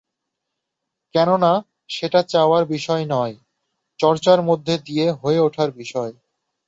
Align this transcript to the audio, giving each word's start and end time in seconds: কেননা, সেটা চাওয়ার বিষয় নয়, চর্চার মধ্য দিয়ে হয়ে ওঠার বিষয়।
কেননা, 1.15 1.51
সেটা 1.89 2.19
চাওয়ার 2.23 2.63
বিষয় 2.65 3.03
নয়, 3.05 3.35
চর্চার 3.99 4.39
মধ্য 4.41 4.67
দিয়ে 4.85 5.05
হয়ে 5.21 5.39
ওঠার 5.39 5.69
বিষয়। 5.71 6.13